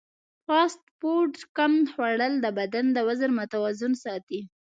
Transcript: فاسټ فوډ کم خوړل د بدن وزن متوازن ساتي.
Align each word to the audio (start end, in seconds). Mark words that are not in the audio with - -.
فاسټ 0.45 0.81
فوډ 0.99 1.31
کم 1.57 1.73
خوړل 1.93 2.33
د 2.41 2.45
بدن 2.59 2.85
وزن 3.07 3.31
متوازن 3.39 3.93
ساتي. 4.03 4.39